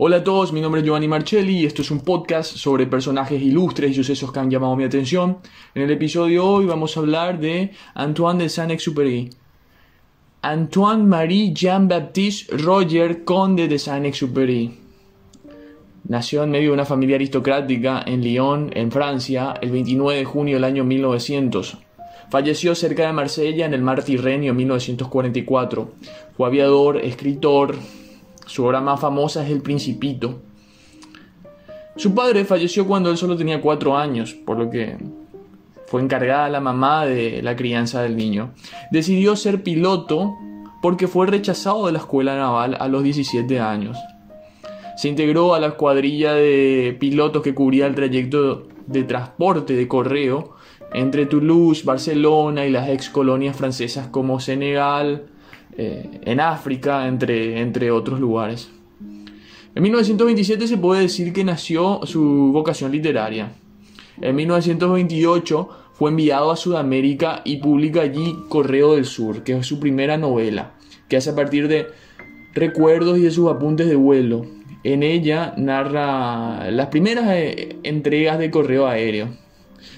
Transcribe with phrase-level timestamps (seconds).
[0.00, 3.42] Hola a todos, mi nombre es Giovanni Marcelli y esto es un podcast sobre personajes
[3.42, 5.38] ilustres y sucesos que han llamado mi atención.
[5.74, 9.30] En el episodio de hoy vamos a hablar de Antoine de Saint-Exupéry.
[10.42, 14.78] Antoine Marie Jean-Baptiste Roger Conde de Saint-Exupéry.
[16.04, 20.54] Nació en medio de una familia aristocrática en Lyon, en Francia, el 29 de junio
[20.54, 21.76] del año 1900.
[22.30, 25.90] Falleció cerca de Marsella en el mar Tirrenio en 1944.
[26.36, 27.74] Fue aviador, escritor,
[28.48, 30.40] su obra más famosa es El Principito.
[31.96, 34.96] Su padre falleció cuando él solo tenía cuatro años, por lo que
[35.86, 38.52] fue encargada la mamá de la crianza del niño.
[38.90, 40.34] Decidió ser piloto
[40.80, 43.98] porque fue rechazado de la escuela naval a los 17 años.
[44.96, 50.54] Se integró a la cuadrilla de pilotos que cubría el trayecto de transporte de correo
[50.94, 55.26] entre Toulouse, Barcelona y las ex colonias francesas como Senegal,
[55.80, 58.68] eh, en África, entre, entre otros lugares.
[59.76, 63.52] En 1927 se puede decir que nació su vocación literaria.
[64.20, 69.78] En 1928 fue enviado a Sudamérica y publica allí Correo del Sur, que es su
[69.78, 70.72] primera novela,
[71.08, 71.86] que hace a partir de
[72.54, 74.46] recuerdos y de sus apuntes de vuelo.
[74.82, 79.28] En ella narra las primeras eh, entregas de correo aéreo,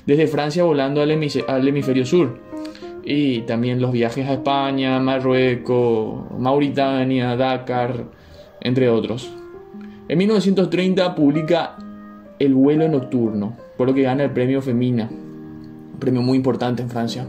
[0.05, 2.50] desde Francia volando al hemisferio sur
[3.05, 8.05] y también los viajes a España, Marruecos, Mauritania, Dakar,
[8.61, 9.31] entre otros.
[10.09, 11.77] En 1930 publica
[12.39, 16.91] El vuelo nocturno, por lo que gana el premio Femina, un premio muy importante en
[16.91, 17.27] Francia.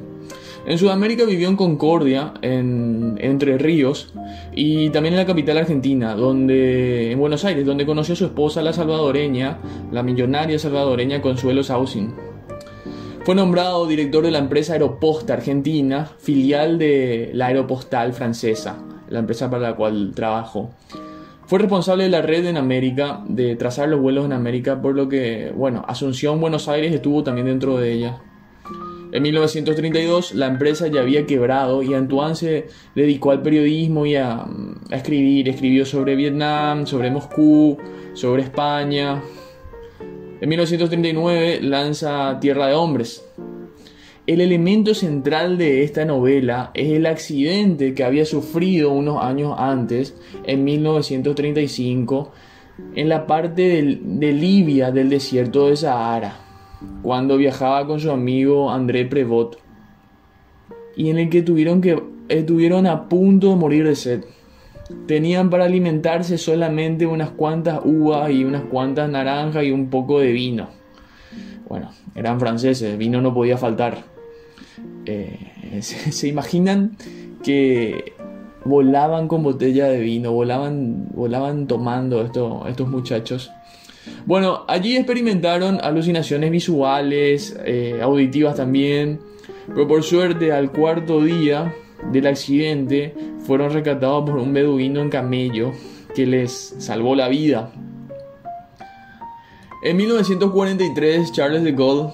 [0.65, 4.13] En Sudamérica vivió en Concordia, en Entre Ríos,
[4.53, 8.61] y también en la capital argentina, donde, en Buenos Aires, donde conoció a su esposa,
[8.61, 9.57] la salvadoreña,
[9.91, 12.13] la millonaria salvadoreña Consuelo Sausin.
[13.23, 19.47] Fue nombrado director de la empresa Aeroposta Argentina, filial de la Aeropostal francesa, la empresa
[19.47, 20.71] para la cual trabajó.
[21.45, 25.07] Fue responsable de la red en América, de trazar los vuelos en América, por lo
[25.07, 28.17] que, bueno, Asunción, Buenos Aires estuvo también dentro de ella.
[29.11, 34.45] En 1932 la empresa ya había quebrado y Antoine se dedicó al periodismo y a,
[34.45, 35.47] a escribir.
[35.47, 37.77] Escribió sobre Vietnam, sobre Moscú,
[38.13, 39.21] sobre España,
[40.41, 43.23] en 1939 lanza Tierra de Hombres.
[44.25, 50.15] El elemento central de esta novela es el accidente que había sufrido unos años antes,
[50.45, 52.31] en 1935,
[52.95, 56.39] en la parte de, Libia del desierto de Sahara,
[57.03, 59.59] cuando viajaba con su amigo André Prevot,
[60.95, 64.23] y en el que tuvieron, que, estuvieron a punto de morir de sed.
[65.07, 70.31] Tenían para alimentarse solamente unas cuantas uvas y unas cuantas naranjas y un poco de
[70.31, 70.69] vino.
[71.67, 74.03] Bueno, eran franceses, vino no podía faltar.
[75.05, 75.39] Eh,
[75.81, 76.97] se, imaginan
[77.43, 78.13] que
[78.65, 83.51] volaban con botella de vino, volaban, volaban tomando estos muchachos.
[84.25, 89.19] Bueno, allí experimentaron alucinaciones visuales, eh, auditivas también,
[89.67, 91.73] pero por suerte al cuarto día
[92.11, 95.71] del accidente fueron rescatados por un beduino en camello
[96.15, 97.71] que les salvó la vida.
[99.83, 102.13] En 1943, Charles de Gaulle,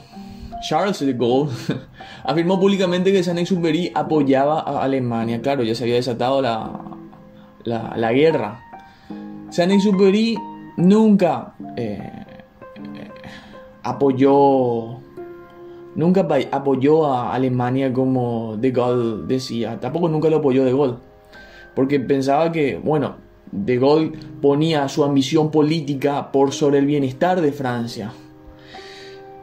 [1.00, 1.52] de Gaulle
[2.24, 5.42] afirmó públicamente que Saint-Exupéry apoyaba a Alemania.
[5.42, 6.80] Claro, ya se había desatado la,
[7.66, 8.64] la, guerra.
[9.50, 10.38] Saint-Exupéry
[10.78, 12.00] nunca eh,
[12.96, 13.12] eh,
[13.84, 14.97] apoyó
[15.98, 19.78] nunca apoyó a Alemania como De Gaulle decía.
[19.82, 20.96] Tampoco nunca lo apoyó De Gaulle.
[21.76, 23.18] Porque pensaba que, bueno,
[23.52, 28.14] De Gaulle ponía su ambición política por sobre el bienestar de Francia.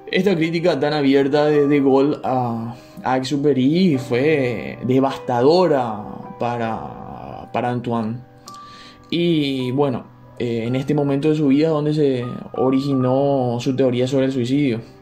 [0.07, 6.03] Esta crítica tan abierta de De Gaulle a, a Exupéry fue devastadora
[6.39, 8.19] para, para Antoine.
[9.11, 10.05] Y bueno,
[10.39, 14.94] eh, en este momento de su vida donde se originó su teoría sobre el suicidio.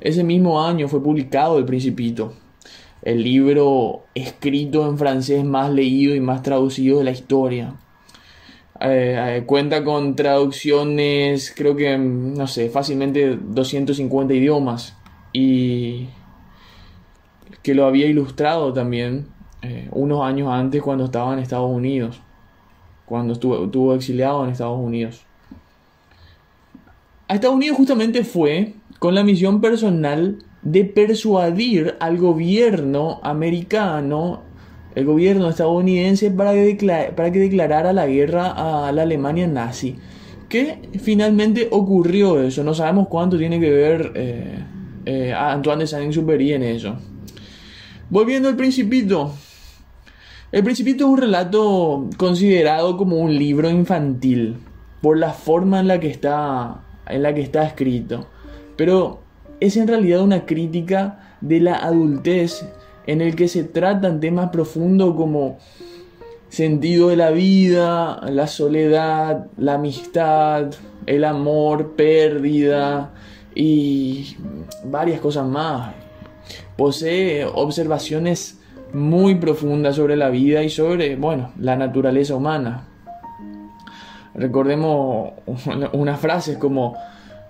[0.00, 2.34] Ese mismo año fue publicado El Principito,
[3.02, 7.74] el libro escrito en francés más leído y más traducido de la historia.
[8.80, 14.96] Eh, eh, cuenta con traducciones, creo que, no sé, fácilmente 250 idiomas
[15.32, 16.08] y
[17.62, 19.26] que lo había ilustrado también
[19.62, 22.20] eh, unos años antes cuando estaba en Estados Unidos,
[23.04, 25.24] cuando estuvo, estuvo exiliado en Estados Unidos.
[27.26, 34.42] A Estados Unidos justamente fue con la misión personal de persuadir al gobierno americano,
[34.94, 39.96] el gobierno estadounidense, para que, declarara la guerra a la Alemania nazi.
[40.48, 42.64] Que finalmente ocurrió eso.
[42.64, 44.58] No sabemos cuánto tiene que ver eh,
[45.04, 46.96] eh, Antoine de Saint-Exupéry en eso.
[48.10, 49.34] Volviendo al Principito.
[50.50, 54.56] El Principito es un relato considerado como un libro infantil.
[55.02, 58.26] por la forma en la que está, en la que está escrito.
[58.78, 59.18] Pero
[59.58, 62.64] es en realidad una crítica de la adultez
[63.08, 65.58] en el que se tratan temas profundos como
[66.48, 70.72] sentido de la vida, la soledad, la amistad,
[71.06, 73.10] el amor, pérdida
[73.52, 74.36] y
[74.84, 75.94] varias cosas más.
[76.76, 78.60] Posee observaciones
[78.92, 82.84] muy profundas sobre la vida y sobre, bueno, la naturaleza humana.
[84.34, 85.32] Recordemos
[85.92, 86.96] unas frases como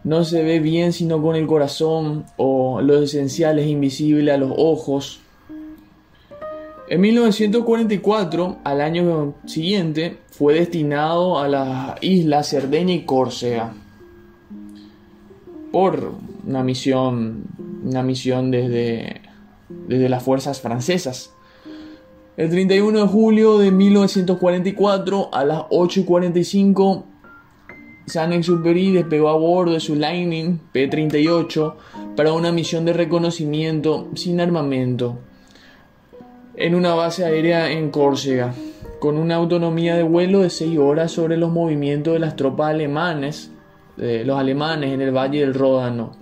[0.04, 4.52] no se ve bien sino con el corazón o lo esencial es invisible a los
[4.56, 5.20] ojos.
[6.90, 13.74] En 1944, al año siguiente, fue destinado a las islas Cerdeña y Córcega
[15.70, 16.12] por
[16.46, 17.44] una misión,
[17.84, 19.20] una misión desde,
[19.86, 21.32] desde las fuerzas francesas.
[22.38, 27.04] El 31 de julio de 1944 a las 8.45
[28.08, 31.74] Saint-Exupéry despegó a bordo de su Lightning P-38
[32.16, 35.18] para una misión de reconocimiento sin armamento
[36.58, 38.52] en una base aérea en Córcega,
[38.98, 43.52] con una autonomía de vuelo de 6 horas sobre los movimientos de las tropas alemanes,
[43.96, 46.16] los alemanes en el Valle del Ródano,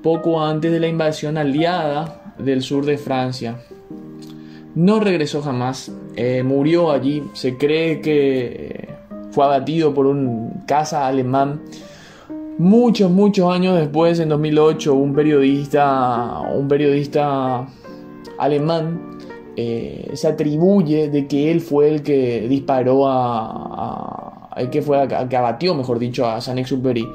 [0.00, 3.60] poco antes de la invasión aliada del sur de Francia.
[4.76, 8.89] No regresó jamás, eh, murió allí, se cree que
[9.30, 11.62] fue abatido por un caza alemán.
[12.58, 17.66] Muchos, muchos años después, en 2008, un periodista, un periodista
[18.38, 19.18] alemán
[19.56, 25.36] eh, se atribuye de que él fue el que disparó a, el que fue que
[25.36, 27.06] abatió, mejor dicho, a Saint-Exupéry.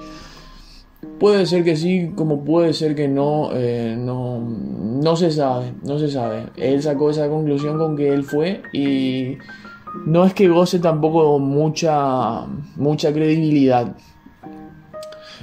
[1.20, 5.98] Puede ser que sí, como puede ser que no, eh, no, no se sabe, no
[5.98, 6.48] se sabe.
[6.58, 9.38] Él sacó esa conclusión con que él fue y
[10.06, 12.46] no es que goce tampoco mucha,
[12.76, 13.96] mucha credibilidad.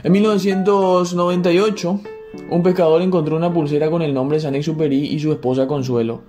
[0.03, 2.01] En 1998,
[2.51, 6.23] un pescador encontró una pulsera con el nombre de Saint-Exupéry y su esposa Consuelo.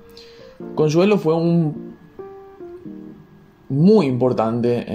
[0.75, 1.93] Consuelo fue un
[3.69, 4.85] muy importante,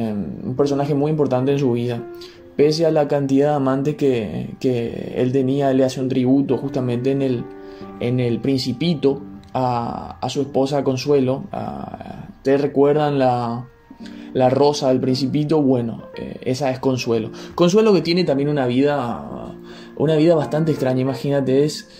[0.44, 2.02] un personaje muy importante en su vida.
[2.56, 7.22] Pese a la cantidad de amantes que, él tenía, le hace un tributo justamente en
[7.22, 7.44] el,
[8.00, 9.20] en el Principito
[9.54, 11.44] a, su esposa Consuelo.
[12.48, 13.68] ¿Te recuerdan la,
[14.32, 15.60] la rosa del Principito?
[15.60, 17.30] Bueno, eh, esa es Consuelo.
[17.54, 19.54] Consuelo que tiene también una vida,
[19.98, 21.90] una vida bastante extraña, imagínate, es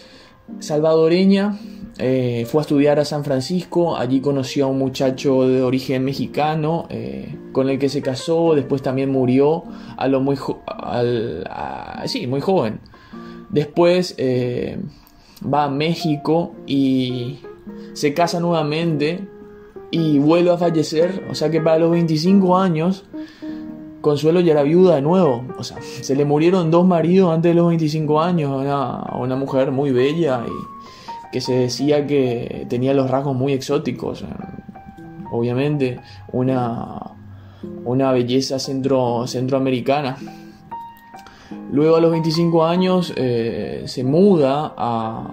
[0.59, 1.59] salvadoreña,
[1.99, 6.87] eh, fue a estudiar a San Francisco, allí conoció a un muchacho de origen mexicano
[6.89, 9.65] eh, con el que se casó, después también murió
[9.99, 10.39] a lo muy,
[12.06, 12.81] sí, muy joven.
[13.51, 14.17] Después
[15.44, 17.41] va a México y
[17.93, 19.29] se casa nuevamente
[19.90, 23.05] y vuelve a fallecer, o sea que para los 25 años
[24.00, 27.55] Consuelo ya era viuda de nuevo, o sea, se le murieron dos maridos antes de
[27.55, 33.11] los 25 años, a una mujer muy bella y que se decía que tenía los
[33.11, 34.25] rasgos muy exóticos.
[35.31, 36.00] Obviamente,
[36.32, 37.12] una,
[37.84, 40.17] una belleza centro, centroamericana.
[41.73, 45.29] Luego a los 25 años eh, se muda a...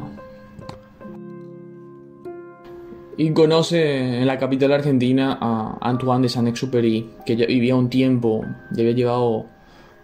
[3.17, 8.45] Y conoce en la capital argentina a Antoine de Saint-Exupéry, que ya vivía un tiempo,
[8.71, 9.45] ya había llevado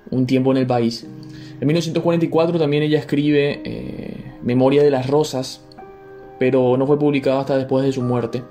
[0.09, 1.05] un tiempo en el país.
[1.59, 5.61] En 1944 también ella escribe eh, Memoria de las Rosas,
[6.39, 8.43] pero no fue publicado hasta después de su muerte.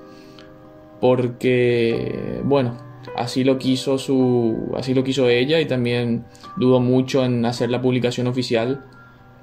[1.01, 2.77] Porque, bueno,
[3.17, 6.25] así lo quiso su así lo quiso ella y también
[6.57, 8.85] dudó mucho en hacer la publicación oficial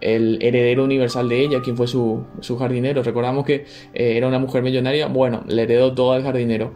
[0.00, 2.24] el heredero universal de ella, quien fue su,
[2.58, 3.02] jardinero.
[3.02, 6.72] Recordamos que eh, era una mujer millonaria, bueno, le heredó todo al jardinero.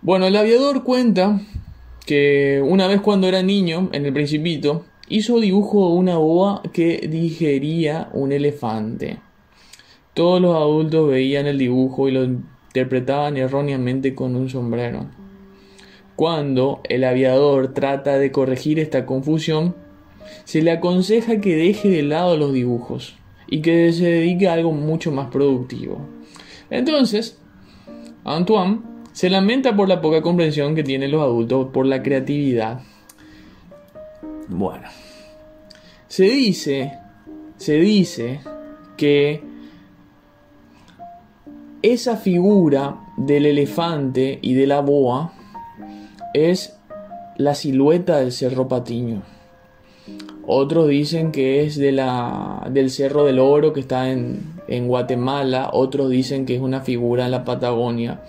[0.00, 1.40] Bueno, el aviador cuenta
[2.06, 7.08] que una vez cuando era niño, en el principito, hizo dibujo de una boa que
[7.10, 9.18] digería un elefante.
[10.14, 15.06] Todos los adultos veían el dibujo y lo interpretaban erróneamente con un sombrero.
[16.16, 19.76] Cuando el aviador trata de corregir esta confusión,
[20.44, 23.16] se le aconseja que deje de lado los dibujos
[23.46, 26.06] y que se dedique a algo mucho más productivo.
[26.70, 27.38] Entonces,
[28.24, 28.80] Antoine
[29.12, 32.80] se lamenta por la poca comprensión que tienen los adultos por la creatividad
[34.48, 34.88] bueno,
[36.08, 36.92] se dice,
[37.58, 38.40] se dice
[38.96, 39.42] que
[41.82, 45.34] esa figura del elefante y de la boa
[46.32, 46.78] es
[47.36, 49.22] la silueta del Cerro Patiño.
[50.50, 55.68] Otros dicen que es de la, del Cerro del Oro que está en, en Guatemala.
[55.72, 58.22] Otros dicen que es una figura en la Patagonia.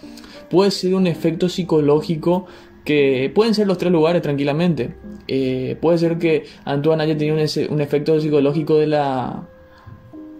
[0.49, 2.45] Puede ser un efecto psicológico
[2.83, 4.95] que pueden ser los tres lugares tranquilamente.
[5.27, 9.47] Eh, puede ser que Antoine haya tenido un, efecto psicológico de la,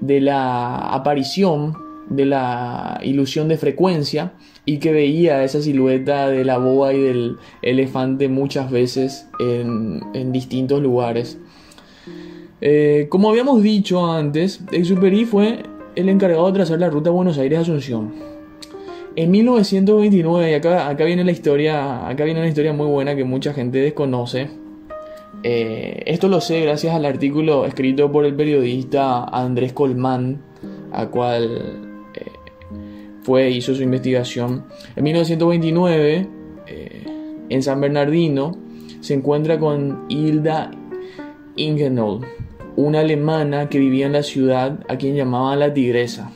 [0.02, 1.78] de la aparición,
[2.10, 4.34] de la ilusión de frecuencia
[4.66, 10.82] y que veía esa silueta de la boa y del elefante muchas veces en, distintos
[10.82, 11.40] lugares.
[12.62, 15.64] Eh, como habíamos dicho antes, Exuperi fue
[15.96, 18.14] el encargado de trazar la ruta Buenos Aires-Asunción.
[19.16, 23.54] En 1929, y acá, viene la historia, acá viene una historia muy buena que mucha
[23.54, 24.50] gente desconoce.
[25.44, 30.42] Eh, esto lo sé gracias al artículo escrito por el periodista Andrés Colmán,
[30.92, 32.32] a cual eh,
[33.24, 34.66] fue hizo su investigación.
[34.96, 36.28] En 1929,
[36.68, 37.04] eh,
[37.50, 38.56] en San Bernardino,
[39.02, 40.72] se encuentra con Hilda
[41.56, 42.26] Ingenold,
[42.80, 46.32] una alemana que vivía en la ciudad a quien llamaban la Tigresa.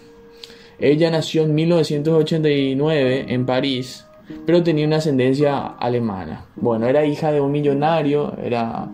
[0.78, 4.06] Ella nació en 1989 en París,
[4.46, 6.46] pero tenía una ascendencia alemana.
[6.58, 8.90] Bueno, era hija de un millonario, era,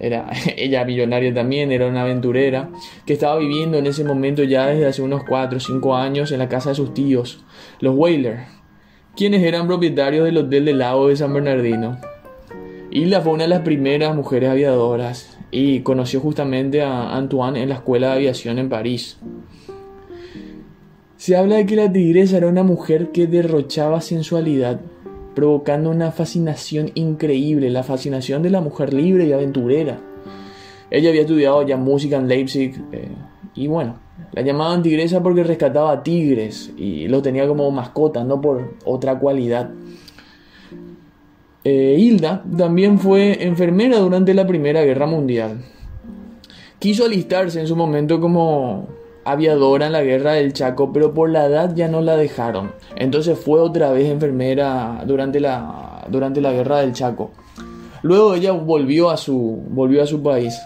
[0.00, 2.68] era ella millonaria también, era una aventurera,
[3.06, 6.40] que estaba viviendo en ese momento ya desde hace unos 4 o 5 años en
[6.40, 7.44] la casa de sus tíos,
[7.78, 8.40] los Whaler,
[9.14, 11.98] quienes eran propietarios del Hotel del Lago de San Bernardino.
[12.90, 17.76] Hilda fue una de las primeras mujeres aviadoras y conoció justamente a Antoine en la
[17.76, 19.18] escuela de aviación en París.
[21.16, 24.80] Se habla de que la tigresa era una mujer que derrochaba sensualidad,
[25.34, 29.98] provocando una fascinación increíble, la fascinación de la mujer libre y aventurera.
[30.90, 33.08] Ella había estudiado ya música en Leipzig eh,
[33.54, 33.98] y bueno,
[34.32, 39.70] la llamaban tigresa porque rescataba tigres y lo tenía como mascota, no por otra cualidad.
[41.68, 45.64] Eh, Hilda también fue enfermera durante la Primera Guerra Mundial.
[46.78, 48.86] Quiso alistarse en su momento como
[49.24, 52.70] aviadora en la guerra del Chaco, pero por la edad ya no la dejaron.
[52.94, 57.32] Entonces fue otra vez enfermera durante la, durante la guerra del Chaco.
[58.02, 60.56] Luego ella volvió a su, volvió a su país.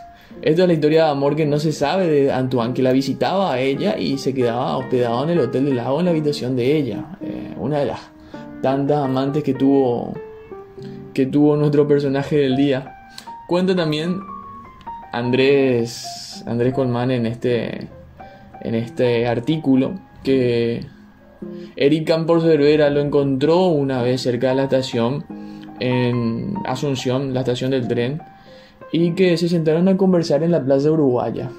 [0.43, 3.55] Esta es la historia de amor que no se sabe de Antoine, que la visitaba
[3.55, 6.77] a ella y se quedaba hospedado en el Hotel del Lago en la habitación de
[6.77, 7.17] ella.
[7.23, 8.01] Eh, una de las
[8.61, 10.13] tantas amantes que tuvo,
[11.21, 12.97] que tuvo nuestro personaje del día.
[13.47, 14.21] Cuenta también
[15.13, 17.89] Andrés, Andrés Colman en este,
[18.63, 20.87] en este artículo que
[21.77, 25.27] Eric Campos Cervera lo encontró una vez cerca de la estación
[25.79, 28.23] en Asunción, la estación del tren,
[28.91, 31.51] y que se sentaron a conversar en la plaza uruguaya.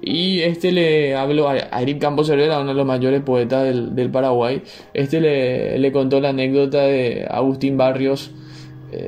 [0.00, 4.62] Y este le habló a Eric Campos Cervera, uno de los mayores poetas del, Paraguay.
[4.94, 8.30] Este le, contó la anécdota de Agustín Barrios,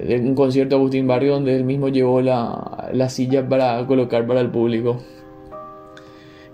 [0.06, 4.26] de un concierto de Agustín Barrios, donde él mismo llevó la, la silla para colocar
[4.26, 5.00] para el público.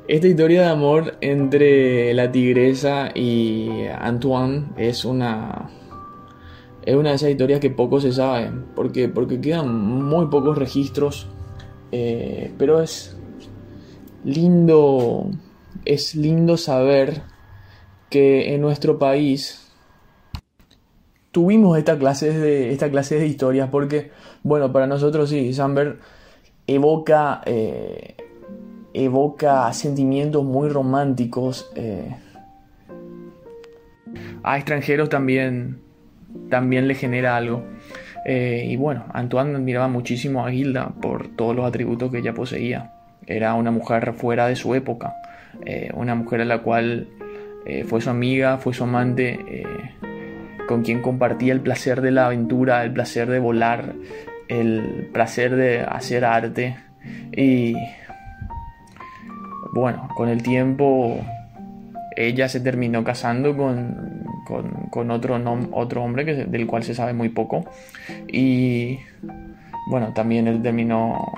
[0.09, 5.71] Esta historia de amor entre la tigresa y Antoine es una
[6.85, 11.29] es una de esas historias que poco se sabe porque porque quedan muy pocos registros
[11.93, 13.17] eh, pero es
[14.25, 15.31] lindo
[15.85, 17.23] es lindo saber
[18.11, 19.72] que en nuestro país
[21.33, 24.11] tuvimos esta clase de esta clase de historias porque
[24.43, 25.99] bueno para nosotros sí Samber
[26.67, 28.17] evoca eh,
[28.95, 31.71] evoca sentimientos muy románticos.
[31.77, 32.15] Eh,
[34.43, 35.81] a extranjeros también,
[36.51, 37.65] también le genera algo.
[38.25, 42.93] Eh, y bueno, Antoine admiraba muchísimo a Hilda por todos los atributos que ella poseía.
[43.27, 45.15] Era una mujer fuera de su época,
[45.95, 47.07] una mujer a la cual
[47.87, 49.39] fue su amiga, fue su amante,
[50.69, 53.95] con quien compartía el placer de la aventura, el placer de volar,
[54.49, 56.77] el placer de hacer arte.
[57.37, 57.75] Y
[59.73, 61.21] bueno, con el tiempo
[62.17, 65.41] ella se terminó casando con, otro,
[65.73, 67.65] otro hombre del cual se sabe muy poco.
[68.29, 68.99] Y
[69.89, 71.33] bueno, también él terminó,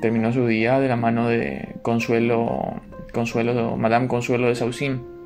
[0.00, 2.80] terminó su día de la mano de Consuelo,
[3.12, 5.17] Consuelo Madame Consuelo de Saucín.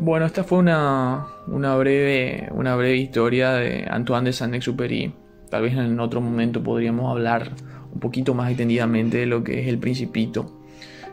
[0.00, 5.12] Bueno, esta fue una, una, breve, una breve historia de Antoine de Saint-Exupéry.
[5.50, 7.50] Tal vez en otro momento podríamos hablar
[7.92, 10.62] un poquito más extendidamente de lo que es el principito.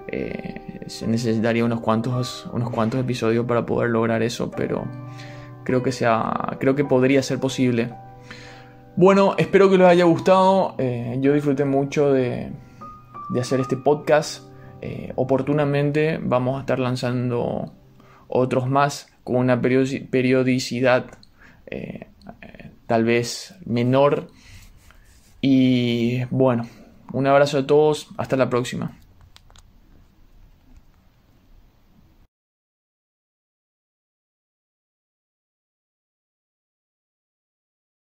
[0.07, 4.85] Eh, se necesitaría unos cuantos, unos cuantos episodios para poder lograr eso, pero
[5.63, 7.89] creo que, sea, creo que podría ser posible.
[8.95, 10.75] Bueno, espero que les haya gustado.
[10.77, 12.51] Eh, yo disfruté mucho de,
[13.29, 14.47] de hacer este podcast.
[14.81, 17.73] Eh, oportunamente vamos a estar lanzando
[18.27, 21.05] otros más con una periodicidad
[22.87, 24.27] tal vez menor
[25.41, 26.67] y bueno,
[27.13, 28.97] un abrazo a todos, hasta la próxima.